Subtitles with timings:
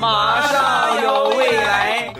[0.00, 2.12] 马上有未来。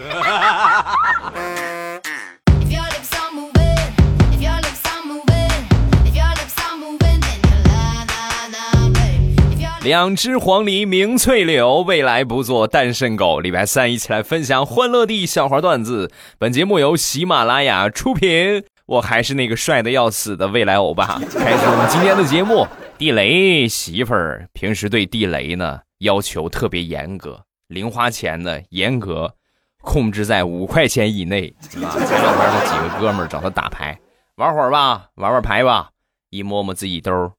[9.83, 13.39] 两只黄鹂鸣翠柳，未来不做单身狗。
[13.39, 16.11] 礼拜三一起来分享欢乐地笑话段子。
[16.39, 18.65] 本节目由喜马拉雅出品。
[18.87, 21.21] 我还是那个帅的要死的未来欧巴。
[21.33, 22.67] 开始我们今天的节目。
[22.99, 29.35] 地雷媳妇儿平时对地雷呢要求特别严格，零花钱呢严格
[29.83, 31.55] 控制在五块钱以内。
[31.61, 33.99] 前两天他几个哥们找他打牌，
[34.37, 35.91] 玩会儿吧，玩玩牌吧。
[36.31, 37.33] 一摸摸自己兜。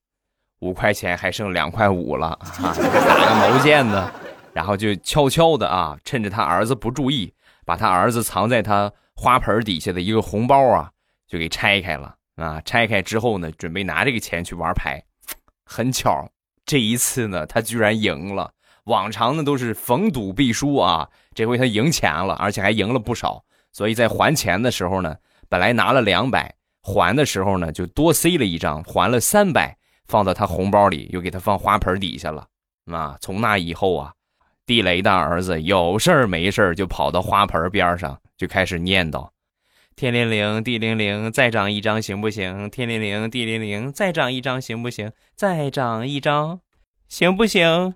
[0.60, 4.12] 五块钱还剩两块五了，哈，打个毛线呢？
[4.54, 7.32] 然后就悄悄的啊，趁着他儿子不注意，
[7.64, 10.90] 把他儿子藏在他花盆底下的一个红包啊，
[11.28, 12.60] 就给拆开了啊。
[12.66, 15.00] 拆开之后呢，准备拿这个钱去玩牌。
[15.64, 16.28] 很巧，
[16.66, 18.52] 这一次呢，他居然赢了。
[18.88, 23.44] 往常呢都是逢赌必输啊，这回他赢钱了，而且还赢了不少。
[23.72, 25.16] 所以在还钱的时候呢，
[25.48, 29.78] 本来拿了两百，还的时候呢就多塞了一张，还了三百。
[30.08, 32.48] 放到他红包里，又给他放花盆底下了。
[32.90, 34.14] 啊，从那以后啊，
[34.66, 39.30] 地雷的儿子有事儿没事儿就跑到花盆边上，就开始念叨
[39.98, 42.70] ：“天灵灵，地灵灵，再长一张行不行？
[42.70, 45.12] 天灵灵，地灵灵，再长一张行不行？
[45.36, 46.62] 再长一张，
[47.10, 47.94] 行不行？”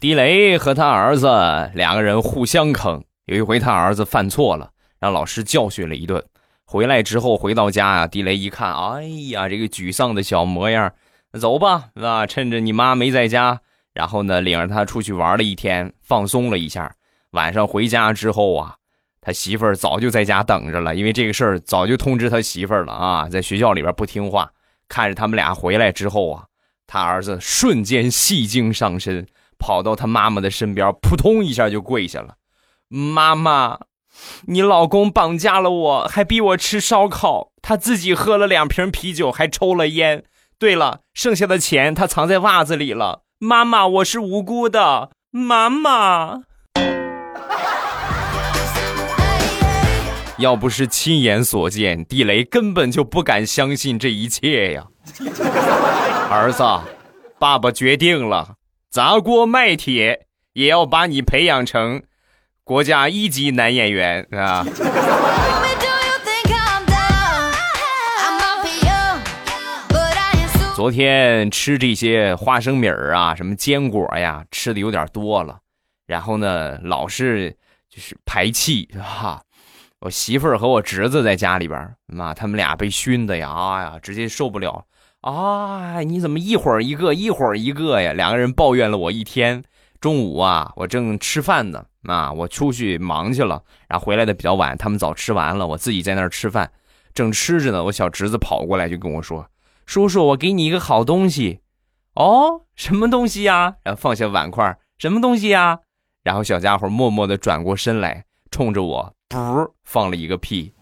[0.00, 1.26] 地雷和他儿子
[1.74, 3.02] 两个人互相坑。
[3.24, 4.70] 有一回，他儿子犯错了。
[4.98, 6.24] 让老师教训了一顿，
[6.64, 10.92] 回来之后回到家啊，地雷一看，哎呀，这个沮丧的小模样，
[11.38, 12.26] 走吧，那？
[12.26, 13.60] 趁着你妈没在家，
[13.92, 16.94] 然后呢，领着他出去玩了一天，放松了一下。
[17.32, 18.76] 晚上回家之后啊，
[19.20, 24.50] 他媳妇儿早就在家等着了，因为这个事儿早就通知他媳妇儿了啊，在学校里边不听话。
[24.88, 26.44] 看着他们俩回来之后啊，
[26.86, 29.26] 他儿子瞬间戏精上身，
[29.58, 32.34] 跑到他妈妈的身边，扑通一下就跪下了，
[32.88, 33.78] 妈妈。
[34.46, 40.24] 你老公绑架了我，还逼我吃烧烤，他自己喝了两瓶啤酒，还抽了烟。
[40.58, 43.24] 对了，剩下的钱他藏在袜子里了。
[43.38, 45.10] 妈妈，我是无辜的。
[45.30, 46.44] 妈妈，
[50.38, 54.86] 要不是亲眼所见，地雷根本就不敢相信这一切呀。
[56.30, 56.64] 儿子，
[57.38, 58.54] 爸爸决定了，
[58.96, 62.02] 砸锅卖铁也要把你培养成。
[62.64, 64.64] 国家一级男演员啊？
[70.74, 75.58] 昨天吃这些花生米儿啊，什么坚果呀，吃的有点多了，
[76.06, 77.54] 然后呢，老是
[77.90, 79.42] 就是排气哈。
[80.00, 84.86] 我媳妇儿和我侄子在家里边，妈，他们俩被熏的呀，啊呀，直接受不了
[85.30, 85.98] 啊！
[86.02, 88.12] 你怎么一会儿一个，一会儿一个呀？
[88.12, 89.64] 两个人抱怨了我一天。
[90.00, 91.84] 中午啊，我正吃饭呢。
[92.04, 96.70] 啊，我出去忙去了，然后回来的比较晚，他们早吃完了，我自己在那儿吃饭，
[97.12, 99.48] 正吃着呢，我小侄子跑过来就跟我说
[99.84, 101.58] ：“叔叔，我给你一个好东西。”
[102.14, 103.74] 哦，什么东西呀？
[103.82, 105.80] 然后放下碗筷，什么东西呀？
[106.22, 110.72] 然后小家伙默默地转过身来，冲着我，噗，放了一个屁。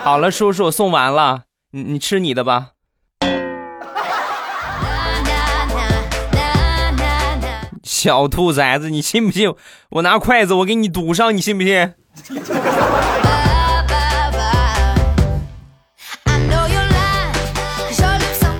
[0.00, 2.72] 好了，叔叔送完了，你你吃你的吧。
[7.98, 9.52] 小兔崽子，你信不信？
[9.90, 11.94] 我拿筷子，我给你堵上，你信不信？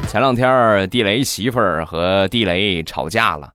[0.08, 3.52] 前两天地雷媳妇儿和地雷吵架了，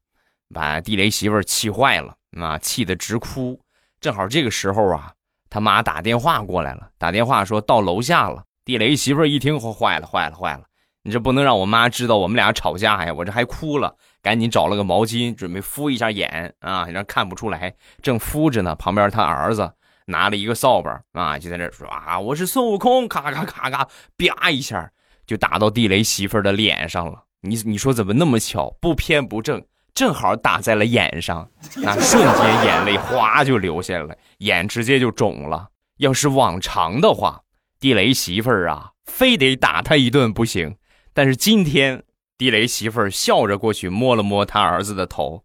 [0.54, 3.60] 把地雷媳妇儿气坏了，啊，气得直哭。
[4.00, 5.12] 正好这个时候啊，
[5.50, 8.44] 他妈打电话过来了，打电话说到楼下了。
[8.64, 10.62] 地雷媳妇儿一听，坏了，坏了，坏了！
[11.06, 13.14] 你这不能让我妈知道我们俩吵架呀！
[13.14, 13.94] 我这还哭了。
[14.24, 17.76] 赶紧找了个毛巾，准备敷一下眼啊，让看不出来。
[18.02, 19.70] 正敷着呢，旁边他儿子
[20.06, 24.90] 拿了一个扫把啊，就在那说啊，我是孙悟空，咔咔咔咔，啪一下
[25.28, 27.24] 就打到地雷媳妇的脸上了。
[27.42, 29.62] 你你说怎么那么巧，不偏不正，
[29.94, 35.68] 正好打在了眼上，那瞬间眼泪哗就流下来，眼直接就肿了。
[35.98, 37.42] 要是往常的话，
[37.78, 40.78] 地雷媳妇儿啊，非得打他一顿不行。
[41.14, 42.02] 但是今天。
[42.36, 45.44] 地雷媳妇儿笑着过去摸了摸他儿子的头，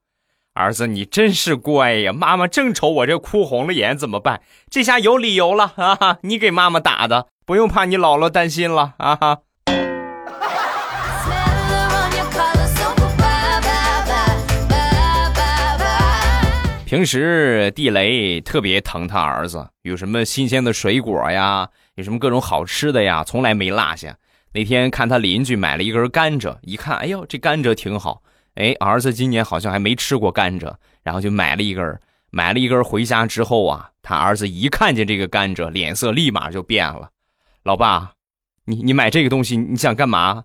[0.55, 2.12] 儿子你真是乖呀！
[2.12, 4.40] 妈妈正愁我这哭红了眼，怎么办？
[4.70, 6.19] 这下有理由了啊！
[6.23, 9.14] 你给妈妈打的，不用怕你姥姥担心了啊！
[9.17, 9.38] 哈。
[16.87, 24.17] 平时地雷特别疼他儿子，有什么新鲜的水果呀，有什么各种好吃的呀，从来没落下。
[24.52, 28.22] 那天看他邻居买了一根甘蔗，一看，哎呦，这甘蔗挺好。
[28.54, 32.00] 哎，儿子今年好像还没吃过甘蔗，然后就买了一根。
[32.30, 37.10] 买了一根回家之后啊，他儿子一看见这个甘蔗，脸色立马就变了。
[37.62, 38.12] 老爸，
[38.64, 40.44] 你你买这个东西你想干嘛？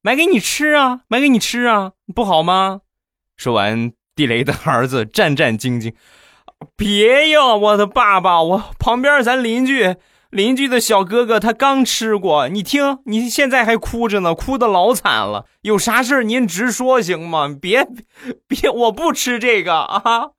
[0.00, 2.80] 买给你吃啊，买给你吃啊，不好吗？
[3.36, 5.92] 说完，地雷的儿子战战兢兢
[6.76, 9.96] ：“别呀，我的爸爸，我旁边咱邻居。”
[10.30, 15.46] 邻居的小哥哥他刚吃过，你听，你现在还哭着呢，哭的老惨了。
[15.62, 17.52] 有啥事您直说行吗？
[17.60, 17.84] 别，
[18.46, 20.30] 别，我不吃这个啊。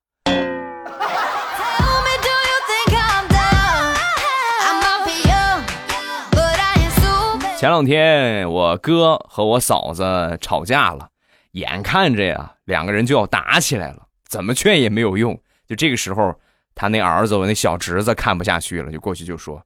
[7.59, 11.09] 前两天我哥和我嫂子吵架了，
[11.51, 15.37] 眼看着呀，两个人就要打起来了，怎么劝也没有用。
[15.67, 16.33] 就这个时候，
[16.73, 19.61] 他那儿子，我那小侄子看不下去了，就过去就说。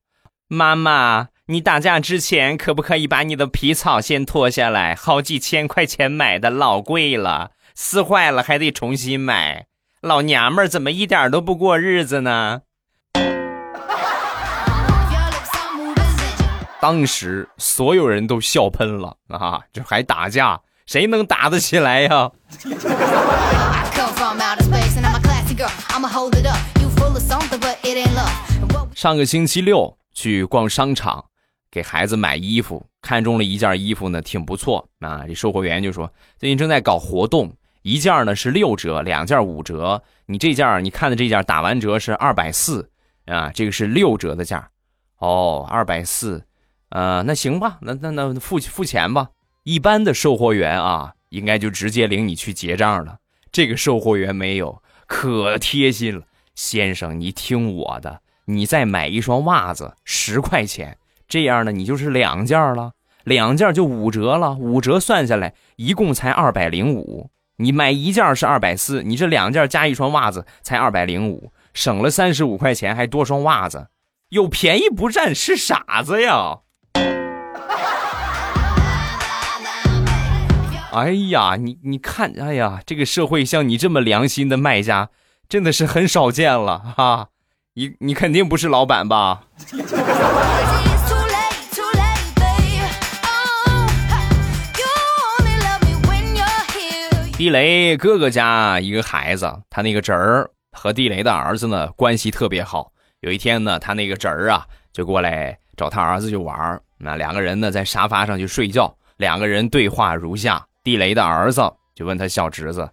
[0.48, 4.94] 妈妈，你打架之前可不可以把你的皮草先脱下来？
[4.94, 9.66] 好几千块钱买的，老贵了，撕坏了还得重新买。
[10.02, 12.62] 老娘们儿怎么一点都不过日子呢？
[16.80, 19.62] 当时所有人都笑喷了啊！
[19.74, 22.30] 这还打架，谁能打得起来呀？
[28.94, 29.98] 上个星期六。
[30.16, 31.24] 去逛商场，
[31.70, 35.26] 给孩子买衣服，看中了一件衣服呢，挺不错啊。
[35.28, 40.02] 这售货员就说，最近正在搞活动，一件呢是六折，两件五折。
[40.26, 42.90] 你这件你看的这件打完折是二百四
[43.26, 44.72] 啊，这个是六折的价。
[45.18, 46.46] 哦，二百四，
[46.90, 49.30] 呃，那行吧，那那那付付钱吧。
[49.64, 53.18] 一般的售货员啊，应该就直接领你去结账了。
[53.52, 58.22] 这个售货员没有，可贴心了，先生，你听我的。
[58.46, 60.98] 你再买一双袜子，十块钱，
[61.28, 62.92] 这样呢，你就是两件了，
[63.24, 67.32] 两件就五折了，五折算下来一共才二百零五。
[67.58, 73.88] 你买一件是二百四，你这两件加一双袜子才二百零五，省了三十五块钱，还多双袜子，
[74.30, 76.60] 有便宜不占是傻子呀！
[80.92, 85.10] 哎呀，你你看，哎呀，这个社会像你这么良心的卖家，
[85.50, 87.30] 真的是很少见了哈。
[87.78, 89.44] 你你肯定不是老板吧？
[97.38, 102.94] 地雷哥哥家一个孩子，他那个侄儿和地雷的儿子呢关系特别好。
[103.20, 111.62] 有一天呢，他那个侄儿啊就过来找他儿子就玩那两个人呢在沙发上就睡觉，两个人对话如下：地雷的儿子
[111.94, 112.90] 就问他小侄子，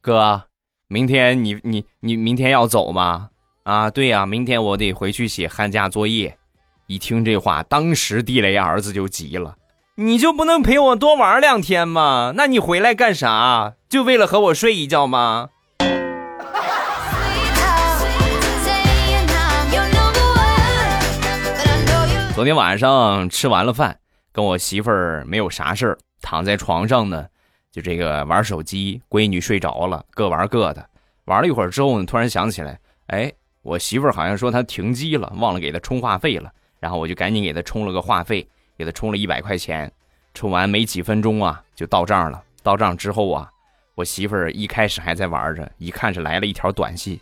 [0.00, 0.44] 哥，
[0.86, 3.29] 明天你你你明天要走吗？
[3.70, 6.36] 啊，对呀，明天我得回去写寒假作业。
[6.88, 9.54] 一听这话，当时地雷儿子就急了
[9.94, 12.32] ：“你就不能陪我多玩两天吗？
[12.34, 13.74] 那你回来干啥？
[13.88, 15.50] 就为了和我睡一觉吗？”
[22.34, 23.96] 昨天晚上吃完了饭，
[24.32, 27.24] 跟我媳妇儿没有啥事儿，躺在床上呢，
[27.70, 29.00] 就这个玩手机。
[29.08, 30.84] 闺女睡着了，各玩各的。
[31.26, 32.76] 玩了一会儿之后呢，突然想起来，
[33.06, 33.32] 哎。
[33.62, 38.46] 我媳妇儿好像说她停机了，忘了给她充话费了，然后我就赶紧给她充了个话费，
[38.78, 39.90] 给她充了一百块钱，
[40.32, 42.42] 充完没几分钟啊，就到账了。
[42.62, 43.48] 到账之后啊，
[43.94, 47.20] 我媳妇儿一开始还在玩着，一看是来了一条短信，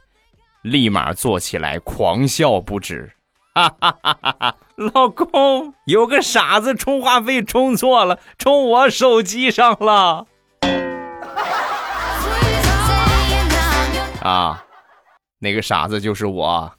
[0.62, 3.12] 立马坐起来狂笑不止，
[3.54, 4.56] 哈哈哈哈哈！
[4.76, 10.26] 老公，有个傻子充话费充错了，充我手机上了，
[14.22, 14.64] 啊。
[15.40, 16.72] 那个傻子就是我。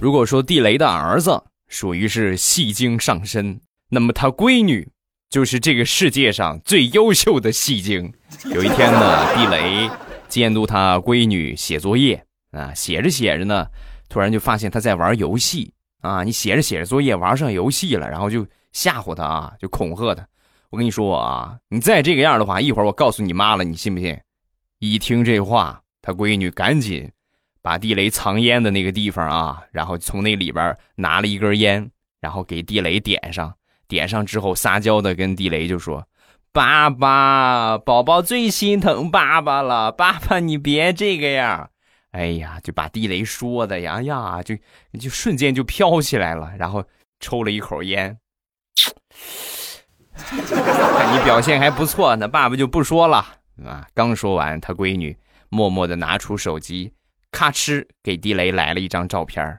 [0.00, 4.88] 如果说地雷的儿子属于是戏精上身，那么他闺女
[5.28, 8.12] 就是这个世界上最优秀的戏精。
[8.46, 9.90] 有一天呢，地雷
[10.28, 13.66] 监督他闺女写作业啊，写着写着呢，
[14.08, 16.22] 突然就发现他在玩游戏啊。
[16.22, 20.26] 你写着写着作业玩上游戏了，然后就吓唬他啊，就恐吓他。
[20.70, 24.18] 我跟你说啊，你再这个样的话，一会儿我告诉你妈了，你信不信？
[24.78, 27.10] 一听这话，他闺女赶紧
[27.60, 33.52] 把地雷藏烟的那个地方啊，然后从那里边拿了一根烟，然后给地雷点上。
[33.88, 36.06] 点上之后，撒娇的跟地雷就说
[36.52, 41.70] ：“爸爸，宝宝最心疼爸爸了，爸爸你别这个样。”
[42.12, 44.54] 哎呀，就把地雷说的呀呀，就
[45.00, 46.84] 就瞬间就飘起来了，然后
[47.18, 48.16] 抽了一口烟。
[50.24, 53.18] 看 你表现还不错，那爸爸就不说了
[53.64, 53.86] 啊。
[53.94, 55.16] 刚说完，他闺女
[55.48, 56.92] 默默的拿出手机，
[57.30, 59.58] 咔哧给地雷来了一张照片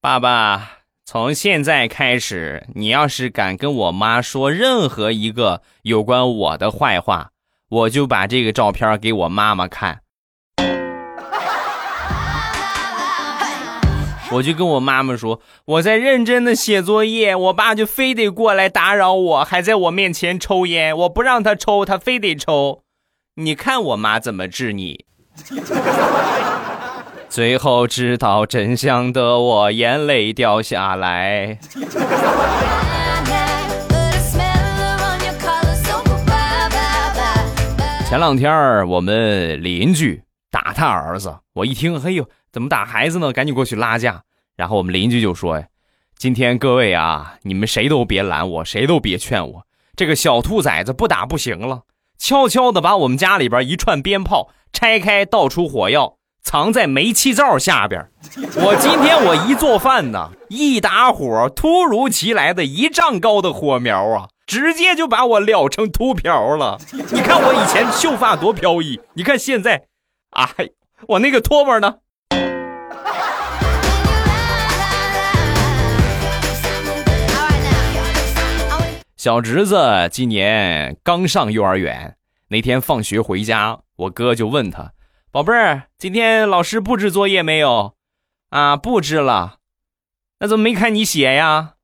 [0.00, 0.70] 爸爸，
[1.04, 7.30] 从现在开始，你要是敢跟我妈说任何一个有关我的坏话，
[7.68, 10.00] 我就把这个照片给我妈妈看。
[14.34, 22.82] 我就跟我妈妈说，我在认真的写作业，我爸就非得过来打扰我，还在我面前抽烟，我不让他抽，他非得抽。
[23.36, 25.04] 你看我妈怎么治你？
[27.28, 31.58] 最后知道真相的我，眼泪掉下来。
[38.08, 43.32] 前两天我们邻居打他儿子，我一听，嘿呦，怎么打孩子呢？
[43.32, 44.22] 赶紧过去拉架。
[44.54, 45.64] 然后我们邻居就说
[46.16, 51.82] ：“今天各位啊，你们谁都别拦我，谁都别劝我，这个小兔崽子不打不行了。”
[52.16, 58.08] 悄悄的把我们家里边一串鞭炮拆开，倒出火药，藏在煤气灶下边。
[58.36, 66.78] 我今天我一做饭呢，一打火，突如其来的一丈高的火苗啊，直接就把我燎成秃瓢了。
[66.92, 69.86] 你看我以前秀发多飘逸，你看现在，
[70.30, 70.46] 哎，
[71.08, 71.96] 我那个拖把呢？
[79.24, 84.92] 小侄子今年刚上幼儿园，那天放学回家，我哥就问他
[85.32, 87.94] ：“宝贝儿，今天老师布置作业没有
[88.52, 89.60] ？”“啊，布置了。
[90.40, 91.76] ”“那怎么没看你写呀？”“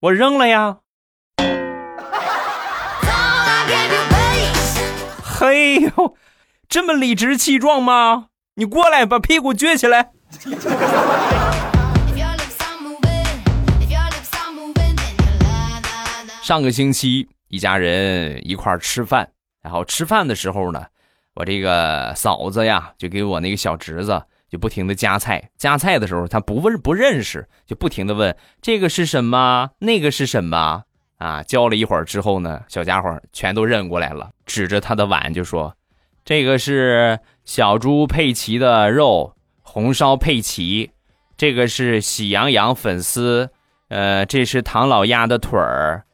[0.00, 0.78] 我扔了呀。
[5.22, 6.16] ”“嘿呦，
[6.66, 8.28] 这么理直气壮吗？
[8.54, 10.12] 你过来，把屁股撅起来。”
[16.44, 19.26] 上个星期一家人一块儿吃饭，
[19.62, 20.84] 然后吃饭的时候呢，
[21.32, 30.82] 我这个嫂子呀就给我那个小侄子就不停的夹菜，夹菜的时候他不问不认识，就不停的问这个是什么，那个是什么
[31.16, 31.42] 啊？
[31.44, 35.74] 教了一会儿之后呢，小家伙全都认过来了，指着他的碗就说
[36.26, 40.90] ：“这个是小猪佩奇的肉，红烧佩奇；
[41.38, 43.48] 这个是喜羊羊粉丝，
[43.88, 46.04] 呃，这是唐老鸭的腿儿。”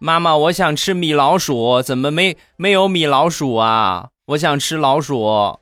[0.00, 4.10] 妈妈，我想吃米老鼠，怎么没没有米老鼠啊？
[4.26, 5.58] 我想吃老鼠。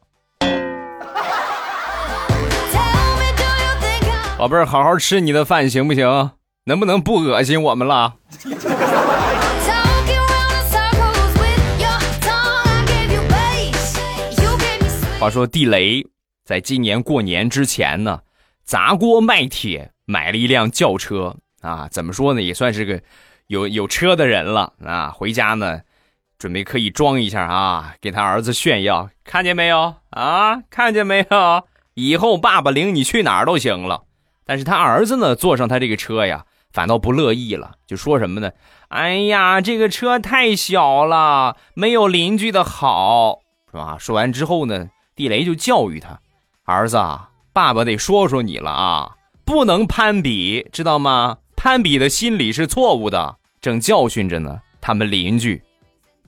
[4.36, 6.32] 宝贝儿，好好吃你的饭行不行？
[6.64, 8.16] 能不能不恶心我们了？
[15.18, 16.06] 话说地雷
[16.44, 18.20] 在今年过年之前呢，
[18.64, 23.00] 砸锅卖铁买了一辆轿车啊，怎么说呢，也算是个。
[23.48, 25.10] 有有车的人了啊！
[25.10, 25.80] 回家呢，
[26.38, 29.08] 准备可以装一下啊，给他儿子炫耀。
[29.24, 30.62] 看见没有啊？
[30.68, 31.64] 看见没有？
[31.94, 34.02] 以后爸爸领你去哪儿都行了。
[34.44, 38.50] 但是他儿子呢，坐上他这个车呀，反倒不乐意了，就说什么呢？
[38.88, 43.96] 哎呀，这个车太小了，没有邻居的好，是吧？
[43.98, 46.20] 说完之后呢，地雷就教育他
[46.66, 46.96] ：“儿子，
[47.52, 54.60] 爸爸得说说你了啊，不能攀比，知道吗？”攀比的心理是错误的，正教训着呢。
[54.80, 55.60] 他们邻居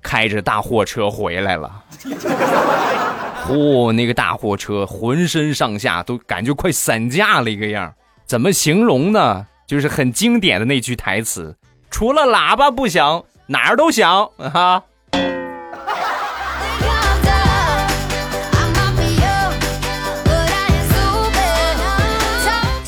[0.03, 1.85] 开着大货车回来了，
[3.47, 7.95] 嚯，那个大货车浑身上下都感觉快散架了一个样。
[8.27, 9.47] 怎么形容呢？
[9.67, 11.57] 就是很经典的那句台词：
[11.91, 14.83] 除了喇叭不响，哪儿都响啊。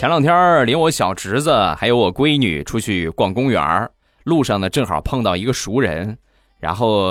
[0.01, 3.91] 前两天领我小侄子还有我闺女出去逛公园
[4.25, 6.17] 路上呢正好碰到一个熟人，
[6.59, 7.11] 然后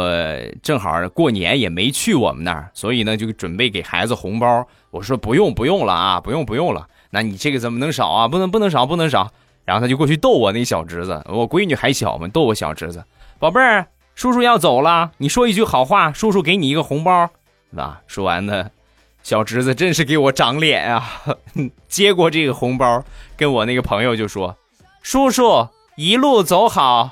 [0.63, 4.65] 正好过年也没去我们那儿，所以呢就准备给孩子红包。
[4.89, 6.87] 我说不用不用了啊，不用不用了。
[7.11, 8.27] 那你这个怎么能少啊？
[8.27, 9.29] 不能不能少不能少。
[9.65, 13.03] 然后他就过去逗我那小侄子，我闺女还小嘛，逗我小侄子，
[13.37, 17.29] 宝贝儿，叔叔要走了，你说一句好话，叔叔给你一个红包，
[17.77, 18.71] 啊，说完呢。
[19.21, 21.21] 小侄子真是给我长脸啊！
[21.87, 23.03] 接过这个红包，
[23.37, 24.57] 跟我那个朋友就说
[25.03, 27.11] ：“叔叔一路走好。”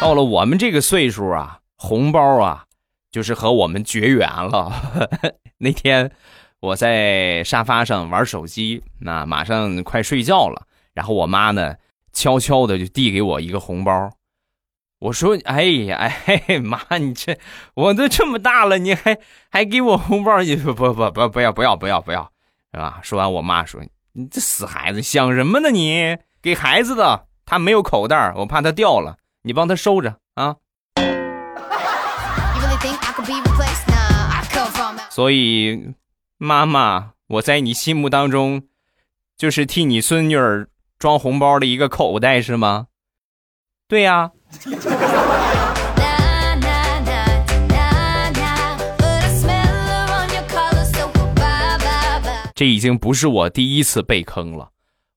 [0.00, 2.66] 到了我们这个岁数啊，红包啊，
[3.10, 4.70] 就是和我们绝缘了。
[5.58, 6.12] 那天
[6.60, 10.62] 我在沙发上玩手机，那马上快睡觉了，
[10.94, 11.74] 然后我妈呢，
[12.12, 14.12] 悄悄的就递给我一个红包。
[15.06, 15.96] 我说：“哎呀，
[16.26, 17.38] 哎妈，你这
[17.74, 19.18] 我都这么大了，你还
[19.50, 20.42] 还给我红包？
[20.42, 22.32] 你不不不不不要不要不要不要
[22.72, 23.80] 是吧？”说完，我妈说
[24.14, 25.70] ：“你这死孩子，想什么呢？
[25.70, 30.56] 你给孩子的，他没有口袋，我怕他掉了，你帮他收着啊。”
[35.10, 35.94] 所以，
[36.36, 38.64] 妈妈，我在你心目当中，
[39.36, 42.88] 就是替你孙女儿装红包的一个口袋是吗？
[43.86, 44.32] 对呀。
[52.54, 54.70] 这已经不是我第一次被坑了。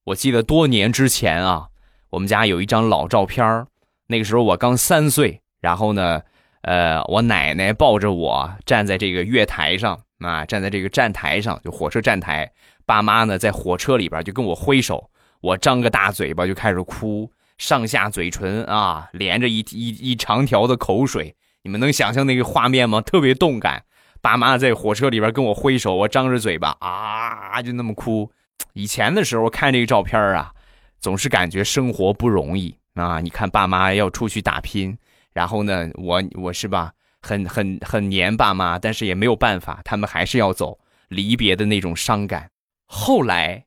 [0.04, 1.68] 我记得多年之前啊，
[2.10, 3.66] 我们家有一张老照片
[4.08, 6.22] 那个时候我刚三岁，然后呢，
[6.64, 12.52] 呃，我奶奶抱着我站在这个月台上啊，站在这个站台上，就火车站台。
[12.86, 21.36] 爸妈呢在火车里边就跟我挥手，我张个大嘴巴就开始哭，上下嘴唇啊连着一一一长条的口水。
[21.62, 23.02] 你们能想象那个画面吗？
[23.02, 23.84] 特别动感。
[24.22, 28.32] 爸妈在火车里边跟我挥手，我张着嘴巴啊，就那么哭。
[28.74, 30.52] 以前的时候看这个照片啊，
[31.00, 33.20] 总是感觉生活不容易啊。
[33.20, 34.98] 你看爸妈要出去打拼，
[35.32, 42.50] 然后呢，我我是吧，很很很黏爸妈，但是也没有办法，他们还是要走，离别的那种伤感。
[42.86, 43.66] 后来，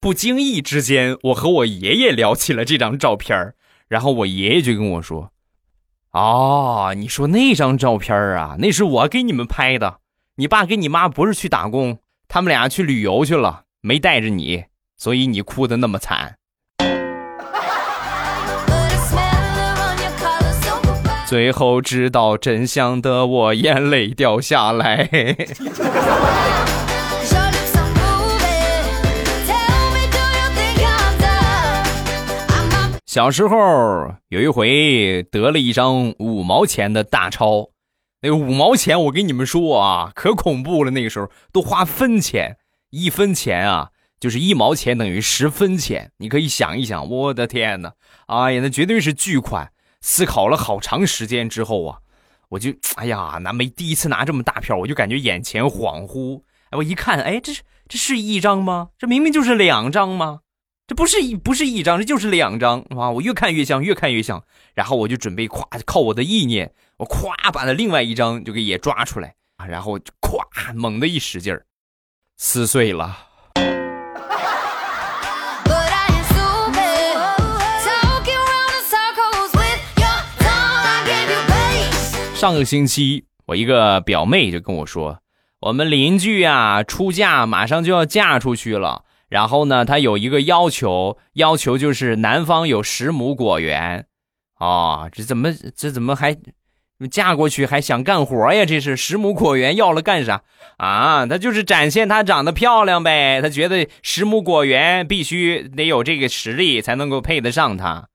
[0.00, 3.54] 不经意之间，我和我爷爷聊起了这张照片
[3.88, 5.32] 然后我爷爷就跟我说。
[6.12, 9.98] 哦，你说那张照片啊，那是我给你们拍的。
[10.36, 14.64] 你爸跟你妈不是去打工，他们俩去旅游去了，没带着你，
[14.96, 16.36] 所以你哭的那么惨。
[21.26, 25.08] 最后知道真相的我，眼泪掉下来。
[33.18, 37.70] 小时候有一回得了一张五毛钱的大钞，
[38.22, 40.92] 那个五毛钱我跟你们说啊，可恐怖了。
[40.92, 42.58] 那个时候都花分钱，
[42.90, 47.92] 一分钱啊就是一毛钱等于十分钱，你可以想一想，我的天哪，
[48.26, 49.72] 哎呀，那绝对是巨款。
[50.00, 51.98] 思考了好长时间之后啊，
[52.50, 56.42] 我就哎呀，拿没第一次拿这么大票，我就感觉眼前恍惚。
[56.70, 58.90] 哎，我一看，哎，这是这是一张吗？
[58.96, 60.42] 这明明就是两张吗？
[60.88, 63.10] 这不是一不是一张，这就是两张啊！
[63.10, 64.42] 我越看越像，越看越像。
[64.74, 69.66] 然后我就准备咵靠我的意念，我咵把那另外一张就给也抓出来啊！
[69.66, 71.66] 然后咵猛的一使劲儿，
[72.38, 73.18] 撕碎了。
[82.34, 85.20] 上个星期，我一个表妹就跟我说，
[85.60, 89.04] 我们邻居呀出嫁，马上就要嫁出去了。
[89.28, 94.06] 然后呢，他有一个要求，要求就是男方有十亩果园，
[94.54, 96.36] 啊，这怎么这怎么还
[97.10, 98.64] 嫁过去还想干活呀？
[98.64, 100.42] 这是十亩果园要了干啥
[100.78, 101.26] 啊？
[101.26, 108.08] 他就是展现他长得漂亮呗，他觉得十亩果园必须得有这个实力才能够配得上他。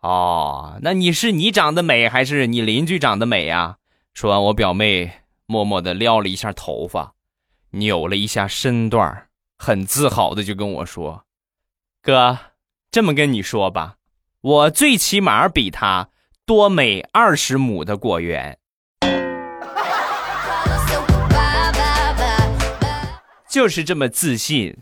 [0.00, 3.76] 哦，那你是你长得美还是你邻居长得美呀？
[4.14, 5.10] 说完，我表妹
[5.44, 7.12] 默默的撩了一下头发，
[7.72, 9.26] 扭了一下身段
[9.62, 11.26] 很自豪的就跟我说
[12.00, 12.38] ：“哥，
[12.90, 13.96] 这么跟你说吧，
[14.40, 16.08] 我最起码比他
[16.46, 18.56] 多每二十亩的果园。
[23.50, 24.74] ”就是这么自信。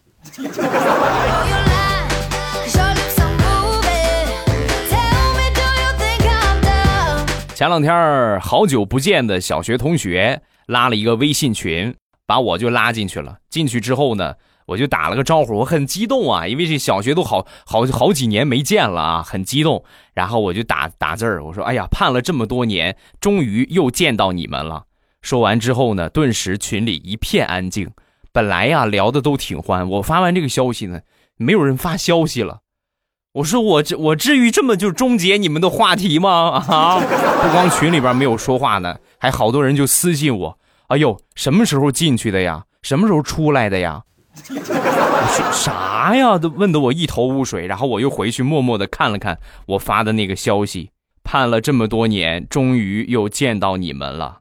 [7.57, 11.93] 前两天好久不见的小学同学拉了一个微信群，
[12.25, 13.39] 把我就拉进去了。
[13.51, 14.37] 进去之后呢？
[14.69, 19.83] 我就打了个招呼，我很激动啊，因为这小学都好好好几年没见了啊，很激动。
[20.13, 24.85] 然后我就打打字儿，我说：“哎呀，盼了这么多年，终于又见到你们了。”
[25.23, 27.91] 说完之后呢，顿时群里一片安静。
[28.31, 31.01] 本来呀聊的都挺欢，我发完这个消息呢，
[31.39, 32.59] 没有人发消息了。
[33.33, 36.63] 我说我这我至于这么就终结你们的话题吗？
[36.69, 37.01] 啊，
[37.41, 42.65] 不光群里边没有说话呢，还好多人就私信我：“哎呦，什么时候进去的呀？
[42.83, 44.03] 什么时候出来的呀？”
[44.45, 46.39] 说 啥呀？
[46.39, 47.67] 都问得我一头雾水。
[47.67, 50.91] 然后我又回去默默的看了看我发的那个消息，
[51.23, 54.41] 盼了这么多年，终于又见到你们了。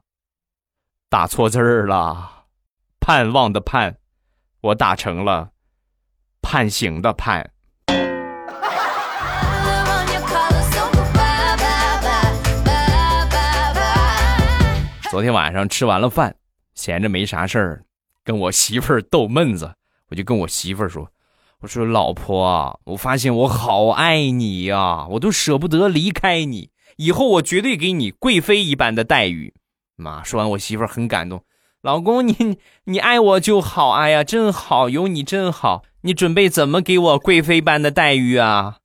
[1.10, 2.44] 打错字儿了，
[3.00, 3.96] 盼望的盼，
[4.60, 5.50] 我打成了
[6.42, 7.50] 判刑的判。
[15.10, 16.36] 昨天晚上吃完了饭，
[16.74, 17.82] 闲着没啥事儿，
[18.22, 19.74] 跟我媳妇儿逗闷子。
[20.10, 21.10] 我就跟我媳妇儿说
[21.60, 26.70] ：“我说老婆，我发现我好爱你呀，我都舍不得离开你。
[26.96, 29.54] 以后我绝对给你贵妃一般的待遇。”
[29.96, 31.44] 妈说完，我媳妇儿很感动
[31.82, 35.82] ：“老公，你你爱我就好，哎呀，真好，有你真好。
[36.02, 38.76] 你准备怎么给我贵妃般的待遇啊？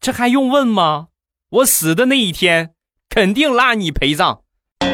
[0.00, 1.08] 这还用问吗？
[1.48, 2.74] 我死的那一天，
[3.08, 4.42] 肯定拉你陪葬。”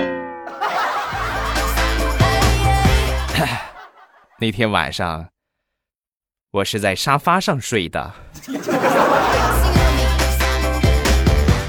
[4.41, 5.32] 那天晚上，
[6.55, 8.13] 我是在沙发上睡的。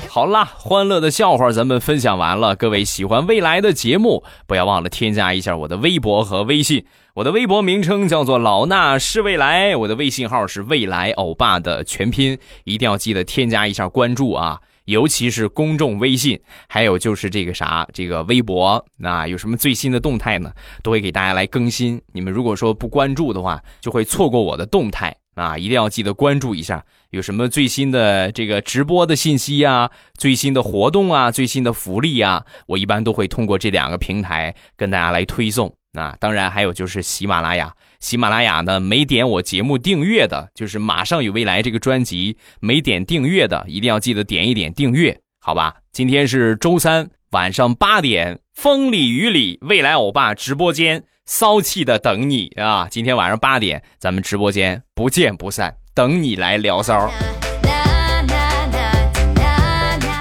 [0.09, 2.53] 好啦，欢乐的笑话咱们分享完了。
[2.53, 6.85] 各位喜欢未来的节目，不要忘了添加一下我的微博和微信。
[7.13, 14.59] 我的微博名称叫做老衲是未来，我的微信号是未来欧巴的全拼，一定要记得添加一下关注啊！
[14.85, 20.51] 尤其是公众微信，还有就是这个啥，这个微博，那有什么最新的动态呢？
[20.81, 22.01] 都会给大家来更新。
[22.13, 25.15] 你们如果说不关注的话，就会错过我的动态。
[25.35, 35.75] 啊，一定要记得关注一下，有什么最新的这个直播的信息啊，最新的活动啊，最新的福利啊，我一般都会通过这两个平台跟大家来推送。
[35.93, 45.75] 啊，当然还有就是喜马拉雅，喜马拉雅呢没点我节目订阅的，就是马上与未来这个专辑没点订阅的，一定要记得点一点订阅，好吧？
[45.93, 51.05] 今天是周三晚上八点，风里雨里，未来欧巴直播间。
[51.25, 52.89] 骚气的等你啊！
[52.91, 57.09] 今天晚上八点，咱们直播间不见不散，等你来聊骚。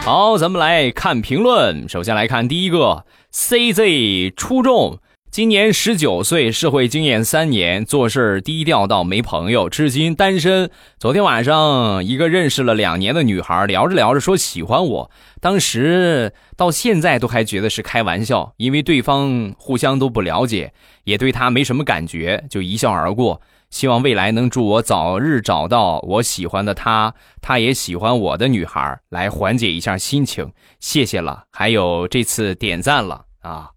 [0.04, 1.88] 好，咱们来看评论。
[1.88, 5.00] 首先来看第一个，CZ 初中。
[5.32, 10.70] 今年十九岁，社会经验三年，做事低调到没朋友，至今单身。
[10.98, 23.40] 昨天晚上，一个认识了两年的女孩聊着聊着说喜欢我，当时到现在都还觉得是开玩笑，因为对方互相都不了解，也对她没什么感觉，就一笑而过。
[23.70, 30.52] 希望未来能祝我早日找到我喜欢的她，她也喜欢我的女孩，来缓解一下心情。
[30.78, 33.70] 谢谢了，还有这次点赞了啊。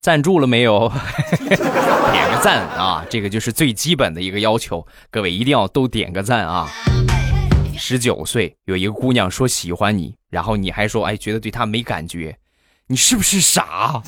[0.00, 0.90] 赞助了没有？
[1.38, 3.04] 点个赞啊！
[3.10, 6.66] 这个就是最基本的一个要求，各位一定要都点个赞啊！
[7.76, 12.38] 十九岁有一个姑娘说喜欢你，然后你还说哎觉得对她没感觉，
[12.86, 14.02] 你是不是傻？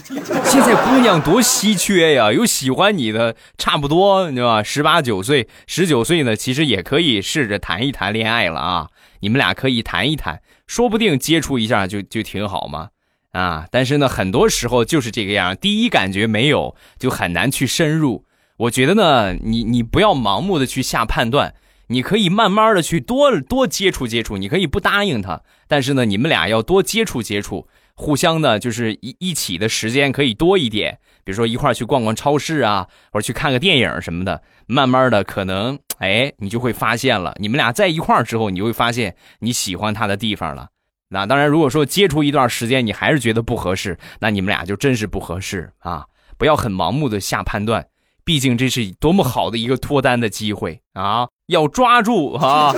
[0.44, 4.62] 现在姑娘多稀缺呀，有喜欢你的差不多，你知道吧？
[4.62, 8.88] 十八九岁、十九岁呢，其实也可以试着谈一谈恋爱了啊！
[9.20, 12.88] 你们俩可以谈一谈，说不定接触一下就就挺好嘛。
[13.32, 18.24] 啊，但是呢，很多时候就是这个样，第一感觉没有，就很难去深入。
[18.58, 21.54] 我觉得呢，你你不要盲目的去下判断，
[21.88, 40.68] 你可以慢慢的去多多接触接触，你可以不答应他，但是呢，你们俩要多接触接触，互相呢就是一一起的时间可以多一点，比如说一块去逛逛超市啊，或者去看个电影什么的，慢慢的可能哎，你就会发现了，你们俩在一块之后，你就会发现你喜欢他的地方了。
[41.14, 46.06] 那当然，如果说接触一段时间，你还是觉得不合适，那你们俩就真是不合适啊！
[46.38, 47.86] 不要很盲目的下判断，
[48.24, 51.28] 毕竟这是多么好的一个脱单的机会啊！
[51.48, 52.72] 要抓住啊！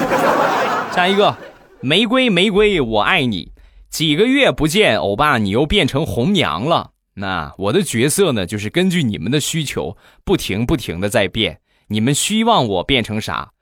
[0.93, 1.37] 下一个，
[1.81, 3.53] 玫瑰玫瑰，我爱你。
[3.89, 6.91] 几个月不见，欧巴你又变成红娘了。
[7.15, 11.61] 那我的角色呢，就是根据你们的需求，不停不停的在变。
[11.87, 13.53] 你们希望我变成啥，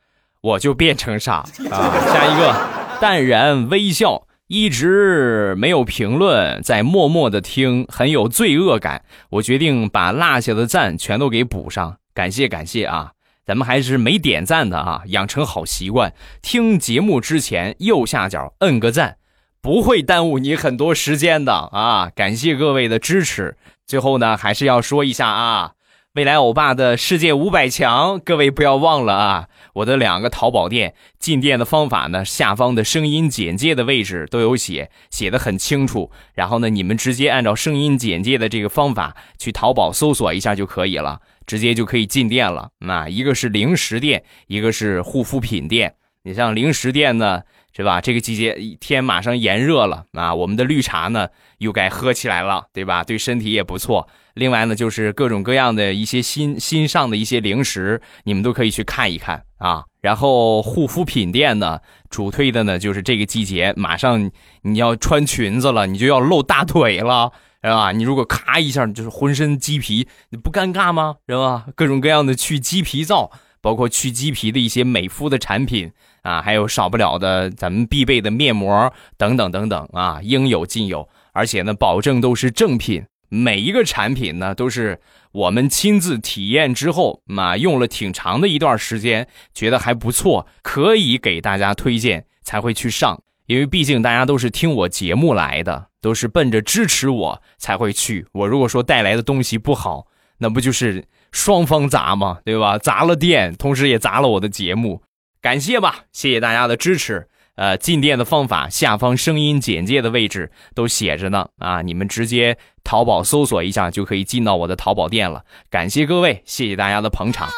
[0.40, 1.92] 我就变成啥啊！
[2.10, 4.26] 下一个，淡然微笑。
[4.52, 9.02] 一直没有评论，在默默的听，很有罪恶感。
[9.30, 13.12] 我决定把落下的赞全都给补上，感谢感谢啊！
[13.46, 16.12] 咱们还是没点赞的啊，养成好习惯，
[16.42, 19.16] 听节目之前右下角摁个赞，
[19.62, 22.10] 不会耽误你很多时间的啊！
[22.14, 23.56] 感谢各位的支持。
[23.86, 25.72] 最后呢，还是要说一下啊。
[26.14, 29.48] 未来欧巴的世界五百强，各位不要忘了啊！
[29.72, 36.10] 我的两个淘宝店进店的方法呢，下方的声音简介的位置都有写，写的很清楚。
[36.34, 42.68] 然后呢，你们直接按照声音简介的这个方法去淘宝搜索一下就可以了，直接就可以进店了。
[42.80, 45.94] 那一个是零食店，一个是护肤品店。
[46.24, 47.40] 你像零食店呢，
[47.74, 48.00] 是吧？
[48.00, 53.02] 这个季节天马上炎热了啊，我们的绿茶呢又该喝起来了，对吧？
[53.02, 54.08] 对身体也不错。
[54.34, 59.84] 另外呢，就是各种各样的一些新新上的一些零食，你们都可以去看一看啊。
[60.00, 64.30] 然后护肤品店呢，主推的呢就是这个季节，马上
[64.62, 67.30] 你要穿裙子了，你就要露大腿了，
[67.62, 67.92] 是吧？
[67.92, 71.16] 你如果咔一下就是浑身鸡皮，你不尴尬吗？
[71.28, 71.66] 是吧？
[71.76, 73.30] 各种各样的去鸡皮皂，
[73.60, 83.04] 包括去鸡皮的一些美肤的产品啊，还有少不了的咱们必备的面膜等等等等啊，应有尽有，而且呢，保证都是正品。
[83.28, 85.00] 每一个产品呢，都是
[85.32, 93.22] 我们亲自体验之后，嘛用了挺长的一段时间，觉得还不错，可以给大家推荐，才会去上。
[93.46, 98.26] 因为毕竟大家都是听我节目来的，都是奔着支持我才会去。
[98.32, 100.06] 我如果说带来的东西不好，
[100.38, 102.38] 那不就是双方砸吗？
[102.44, 102.76] 对吧？
[102.76, 105.02] 砸了店，同时也砸了我的节目。
[105.42, 107.26] 感谢吧，谢谢大家的支持。
[107.56, 115.44] 呃进店的方法，下方声音简介的位置都写着呢啊，你们直接淘宝搜索一下就可以进到我的淘宝店了。
[115.68, 117.48] 感谢各位，谢谢大家的捧场。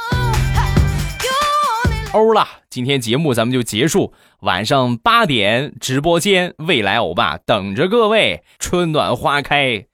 [2.13, 4.15] 欧了，今天节目咱们就结束。
[4.41, 8.43] 晚上八点直播间，未来欧巴等着各位。
[8.59, 9.85] 春暖花开，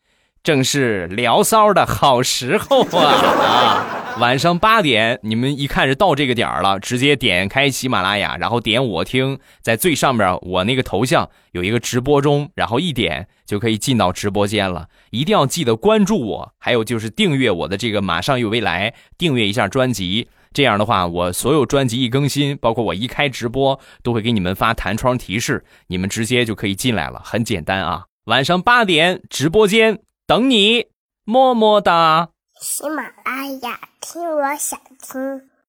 [0.43, 4.00] 正是聊骚的好时候啊啊！
[4.21, 14.89] 晚上八点，你们一看是到这个点儿了，直接点开喜马拉雅，然后点我听，在最上面我那个头像有一个直播中，然后一点就可以进到直播间了。
[15.09, 20.29] 一定要记得关注我，还有就是订阅我的这个马上有未来，订阅一下专辑。
[20.53, 28.05] 这样的话，我所有专辑一更新，包括我一开直播，都会给你们发弹窗提示，你们直接就可以进来了，很简单啊！
[28.27, 30.89] 晚上八点直播间等你，
[31.25, 32.30] 么么哒。
[32.61, 35.50] 喜马拉雅听，我想听。